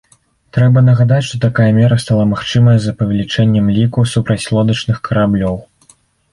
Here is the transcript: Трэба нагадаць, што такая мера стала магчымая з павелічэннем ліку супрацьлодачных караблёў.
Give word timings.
Трэба 0.55 0.79
нагадаць, 0.87 1.19
што 1.27 1.35
такая 1.43 1.67
мера 1.79 1.99
стала 2.05 2.23
магчымая 2.33 2.75
з 2.87 2.95
павелічэннем 3.03 3.71
ліку 3.79 4.09
супрацьлодачных 4.17 4.97
караблёў. 5.09 5.65